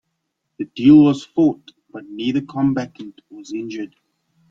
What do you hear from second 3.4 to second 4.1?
injured.